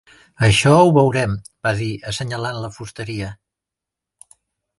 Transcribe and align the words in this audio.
"Això 0.45 0.71
ho 0.77 0.87
veurem", 0.95 1.35
va 1.67 1.73
dir, 1.81 1.89
assenyalant 2.13 2.59
la 2.65 2.73
fusteria. 2.79 3.29